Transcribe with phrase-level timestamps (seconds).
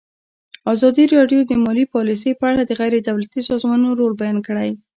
[0.73, 4.69] ازادي راډیو د مالي پالیسي په اړه د غیر دولتي سازمانونو رول بیان کړی.